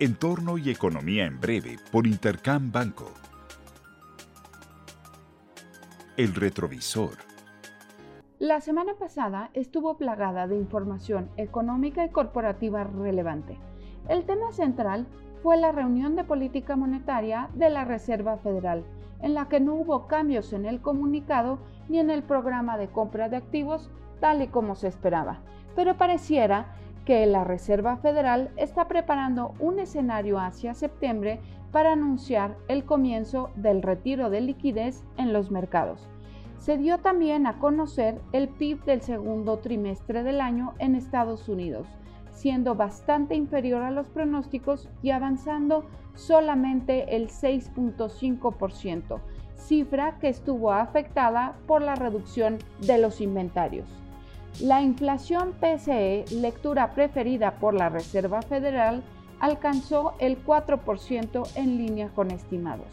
Entorno 0.00 0.58
y 0.58 0.70
Economía 0.70 1.26
en 1.26 1.40
Breve 1.40 1.76
por 1.90 2.06
Intercam 2.06 2.70
Banco. 2.70 3.10
El 6.16 6.36
retrovisor. 6.36 7.14
La 8.38 8.60
semana 8.60 8.94
pasada 8.94 9.50
estuvo 9.54 9.96
plagada 9.96 10.46
de 10.46 10.54
información 10.54 11.28
económica 11.36 12.04
y 12.04 12.10
corporativa 12.10 12.84
relevante. 12.84 13.58
El 14.08 14.24
tema 14.24 14.52
central 14.52 15.08
fue 15.42 15.56
la 15.56 15.72
reunión 15.72 16.14
de 16.14 16.22
política 16.22 16.76
monetaria 16.76 17.50
de 17.54 17.68
la 17.68 17.84
Reserva 17.84 18.36
Federal, 18.36 18.84
en 19.20 19.34
la 19.34 19.48
que 19.48 19.58
no 19.58 19.74
hubo 19.74 20.06
cambios 20.06 20.52
en 20.52 20.64
el 20.64 20.80
comunicado 20.80 21.58
ni 21.88 21.98
en 21.98 22.10
el 22.10 22.22
programa 22.22 22.78
de 22.78 22.86
compra 22.86 23.28
de 23.28 23.38
activos 23.38 23.90
tal 24.20 24.42
y 24.42 24.46
como 24.46 24.76
se 24.76 24.86
esperaba, 24.86 25.40
pero 25.74 25.96
pareciera 25.96 26.76
que 27.08 27.24
la 27.24 27.42
Reserva 27.42 27.96
Federal 27.96 28.50
está 28.58 28.86
preparando 28.86 29.54
un 29.60 29.78
escenario 29.78 30.38
hacia 30.38 30.74
septiembre 30.74 31.40
para 31.72 31.94
anunciar 31.94 32.58
el 32.68 32.84
comienzo 32.84 33.48
del 33.56 33.80
retiro 33.80 34.28
de 34.28 34.42
liquidez 34.42 35.02
en 35.16 35.32
los 35.32 35.50
mercados. 35.50 36.06
Se 36.58 36.76
dio 36.76 36.98
también 36.98 37.46
a 37.46 37.58
conocer 37.60 38.20
el 38.32 38.48
PIB 38.48 38.84
del 38.84 39.00
segundo 39.00 39.56
trimestre 39.60 40.22
del 40.22 40.42
año 40.42 40.74
en 40.80 40.94
Estados 40.94 41.48
Unidos, 41.48 41.86
siendo 42.30 42.74
bastante 42.74 43.34
inferior 43.34 43.84
a 43.84 43.90
los 43.90 44.10
pronósticos 44.10 44.90
y 45.02 45.10
avanzando 45.10 45.86
solamente 46.14 47.16
el 47.16 47.28
6.5%, 47.28 49.18
cifra 49.54 50.18
que 50.18 50.28
estuvo 50.28 50.72
afectada 50.72 51.54
por 51.66 51.80
la 51.80 51.94
reducción 51.94 52.58
de 52.82 52.98
los 52.98 53.22
inventarios. 53.22 53.88
La 54.60 54.82
inflación 54.82 55.52
PCE, 55.60 56.24
lectura 56.32 56.94
preferida 56.94 57.52
por 57.60 57.74
la 57.74 57.88
Reserva 57.88 58.42
Federal, 58.42 59.04
alcanzó 59.38 60.14
el 60.18 60.44
4% 60.44 61.48
en 61.54 61.78
línea 61.78 62.08
con 62.08 62.32
estimados. 62.32 62.88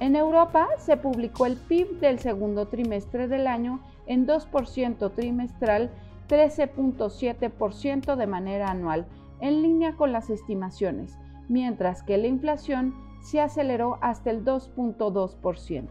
En 0.00 0.16
Europa 0.16 0.66
se 0.78 0.96
publicó 0.96 1.46
el 1.46 1.56
PIB 1.56 2.00
del 2.00 2.18
segundo 2.18 2.66
trimestre 2.66 3.28
del 3.28 3.46
año 3.46 3.80
en 4.06 4.26
2% 4.26 5.12
trimestral, 5.14 5.90
13.7% 6.28 8.16
de 8.16 8.26
manera 8.26 8.70
anual, 8.70 9.06
en 9.40 9.62
línea 9.62 9.94
con 9.96 10.10
las 10.10 10.30
estimaciones, 10.30 11.18
mientras 11.48 12.02
que 12.02 12.16
la 12.16 12.28
inflación 12.28 12.94
se 13.22 13.40
aceleró 13.40 13.98
hasta 14.00 14.30
el 14.30 14.44
2.2%. 14.44 15.84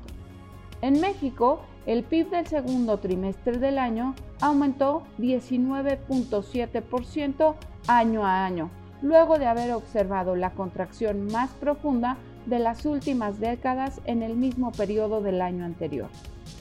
En 0.82 1.00
México, 1.00 1.62
el 1.86 2.04
PIB 2.04 2.30
del 2.30 2.48
segundo 2.48 3.00
trimestre 3.00 3.58
del 3.58 3.78
año 3.78 4.16
aumentó 4.40 5.04
19.7% 5.20 7.56
año 7.88 8.26
a 8.26 8.46
año, 8.46 8.70
luego 9.02 9.38
de 9.38 9.48
haber 9.48 9.74
observado 9.74 10.36
la 10.36 10.52
contracción 10.52 11.26
más 11.28 11.52
profunda 11.52 12.18
de 12.46 12.60
las 12.60 12.86
últimas 12.86 13.40
décadas 13.40 14.02
en 14.06 14.22
el 14.24 14.36
mismo 14.36 14.72
periodo 14.72 15.22
del 15.22 15.42
año 15.42 15.66
anterior. 15.66 16.10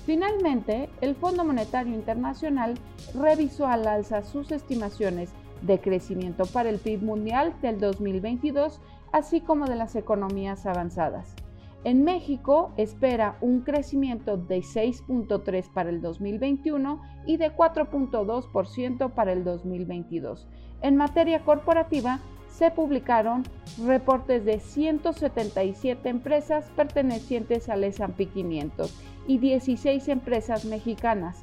Finalmente, 0.06 0.88
el 1.00 1.14
Fondo 1.14 1.44
Monetario 1.44 1.94
Internacional 1.94 2.74
revisó 3.14 3.68
al 3.68 3.86
alza 3.86 4.22
sus 4.22 4.50
estimaciones 4.50 5.30
de 5.62 5.80
crecimiento 5.80 6.44
para 6.46 6.70
el 6.70 6.78
PIB 6.78 7.02
mundial 7.02 7.54
del 7.62 7.78
2022, 7.78 8.80
así 9.12 9.40
como 9.40 9.66
de 9.66 9.76
las 9.76 9.94
economías 9.94 10.66
avanzadas. 10.66 11.36
En 11.84 12.04
México 12.04 12.72
espera 12.76 13.36
un 13.40 13.62
crecimiento 13.62 14.36
de 14.36 14.58
6.3 14.58 15.68
para 15.72 15.90
el 15.90 16.00
2021 16.00 17.02
y 17.26 17.38
de 17.38 17.52
4.2% 17.52 19.10
para 19.10 19.32
el 19.32 19.42
2022. 19.42 20.46
En 20.80 20.96
materia 20.96 21.44
corporativa, 21.44 22.20
se 22.48 22.70
publicaron 22.70 23.42
reportes 23.84 24.44
de 24.44 24.60
177 24.60 26.08
empresas 26.08 26.70
pertenecientes 26.76 27.68
al 27.68 27.82
S&P 27.82 28.26
500 28.26 28.94
y 29.26 29.38
16 29.38 30.06
empresas 30.08 30.64
mexicanas, 30.64 31.40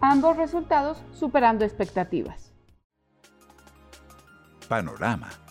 ambos 0.00 0.36
resultados 0.36 1.02
superando 1.12 1.64
expectativas. 1.64 2.52
Panorama 4.68 5.43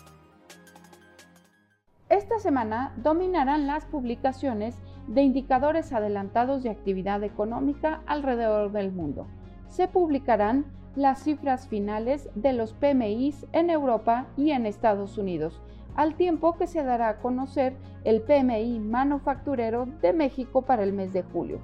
esta 2.10 2.38
semana 2.38 2.92
dominarán 2.96 3.66
las 3.66 3.86
publicaciones 3.86 4.76
de 5.06 5.22
indicadores 5.22 5.92
adelantados 5.92 6.62
de 6.62 6.70
actividad 6.70 7.22
económica 7.24 8.02
alrededor 8.06 8.72
del 8.72 8.92
mundo. 8.92 9.26
Se 9.68 9.88
publicarán 9.88 10.66
las 10.96 11.22
cifras 11.22 11.66
finales 11.66 12.28
de 12.34 12.52
los 12.52 12.74
PMIs 12.74 13.46
en 13.52 13.70
Europa 13.70 14.26
y 14.36 14.50
en 14.50 14.66
Estados 14.66 15.16
Unidos, 15.16 15.62
al 15.96 16.14
tiempo 16.14 16.56
que 16.56 16.66
se 16.66 16.84
dará 16.84 17.08
a 17.08 17.18
conocer 17.18 17.74
el 18.04 18.20
PMI 18.20 18.80
manufacturero 18.80 19.86
de 20.02 20.12
México 20.12 20.62
para 20.62 20.82
el 20.82 20.92
mes 20.92 21.12
de 21.12 21.22
julio. 21.22 21.58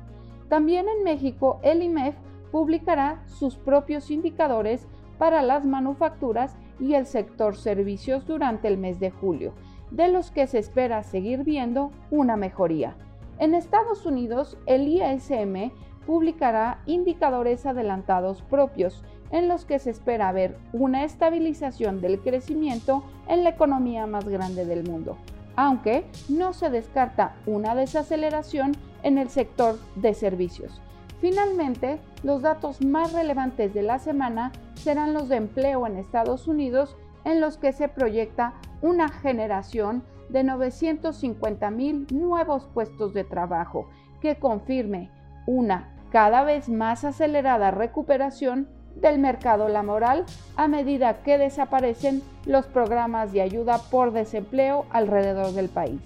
También 0.49 0.87
en 0.89 1.05
México, 1.05 1.61
el 1.63 1.83
IMEF 1.83 2.17
publicará 2.51 3.23
sus 3.27 3.57
propios 3.57 4.11
indicadores 4.11 4.89
para 5.19 5.43
las 5.43 5.67
manufacturas 5.67 6.57
y 6.81 6.95
el 6.95 7.07
sector 7.07 7.57
servicios 7.57 8.27
durante 8.27 8.69
el 8.69 8.79
mes 8.79 8.99
de 8.99 9.11
julio 9.11 9.53
de 9.91 10.09
los 10.09 10.31
que 10.31 10.47
se 10.47 10.59
espera 10.59 11.03
seguir 11.03 11.45
viendo 11.45 11.91
una 12.11 12.37
mejoría. 12.37 12.95
En 13.39 13.55
Estados 13.55 14.07
Unidos, 14.07 14.59
el 14.67 14.87
ISM 14.87 15.73
publicará 16.07 16.81
indicadores 16.87 17.67
adelantados 17.67 18.43
propios 18.43 19.03
en 19.31 19.49
los 19.49 19.65
que 19.65 19.79
se 19.79 19.91
espera 19.91 20.33
ver 20.33 20.57
una 20.73 21.05
estabilización 21.05 22.01
del 22.01 22.21
crecimiento 22.21 23.05
en 23.29 23.45
la 23.45 23.51
economía 23.51 24.07
más 24.07 24.29
grande 24.29 24.65
del 24.65 24.89
mundo, 24.89 25.17
aunque 25.57 26.05
no 26.29 26.53
se 26.53 26.69
descarta 26.69 27.37
una 27.47 27.75
desaceleración 27.75 28.73
en 29.03 29.19
el 29.19 29.31
sector 29.31 29.79
de 29.97 30.15
servicios. 30.15 30.81
Finalmente, 31.21 32.01
los 32.23 32.43
datos 32.43 32.83
más 32.83 33.13
relevantes 33.13 33.75
de 33.75 33.83
la 33.83 33.99
semana 33.99 34.53
serán 34.75 35.13
los 35.13 35.29
de 35.29 35.37
empleo 35.37 35.87
en 35.87 35.97
Estados 35.97 36.49
Unidos 36.49 36.97
en 37.25 37.41
los 37.41 37.57
que 37.57 37.73
se 37.73 37.89
proyecta 37.89 38.55
una 38.83 39.09
generación 39.09 40.03
de 40.29 40.45
950 40.45 41.71
mil 41.71 42.07
nuevos 42.13 42.67
puestos 42.73 43.13
de 43.15 43.25
trabajo 43.25 43.89
que 44.21 44.37
confirme 44.37 45.11
una 45.47 45.95
cada 46.11 46.45
vez 46.45 46.69
más 46.69 47.05
acelerada 47.05 47.71
recuperación 47.71 48.69
del 48.97 49.19
mercado 49.19 49.69
laboral 49.69 50.25
a 50.57 50.69
medida 50.69 51.23
que 51.23 51.39
desaparecen 51.39 52.23
los 52.45 52.67
programas 52.67 53.33
de 53.33 53.43
ayuda 53.43 53.79
por 53.91 54.13
desempleo 54.13 54.87
alrededor 54.91 55.53
del 55.53 55.69
país. 55.69 56.01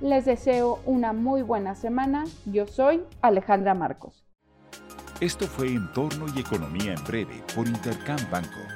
Les 0.00 0.24
deseo 0.24 0.80
una 0.84 1.12
muy 1.12 1.42
buena 1.42 1.74
semana. 1.74 2.24
Yo 2.44 2.66
soy 2.66 3.02
Alejandra 3.22 3.74
Marcos. 3.74 4.26
Esto 5.20 5.46
fue 5.46 5.68
Entorno 5.68 6.26
y 6.34 6.40
Economía 6.40 6.92
en 6.92 7.04
Breve 7.04 7.42
por 7.54 7.66
Intercam 7.66 8.18
Banco. 8.30 8.75